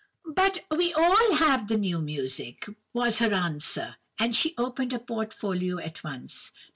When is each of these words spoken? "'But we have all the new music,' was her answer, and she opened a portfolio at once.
"'But 0.25 0.61
we 0.71 0.89
have 0.93 1.59
all 1.61 1.65
the 1.67 1.77
new 1.77 1.99
music,' 1.99 2.65
was 2.91 3.19
her 3.19 3.31
answer, 3.31 3.97
and 4.17 4.35
she 4.35 4.55
opened 4.57 4.93
a 4.93 4.99
portfolio 4.99 5.77
at 5.77 6.03
once. 6.03 6.51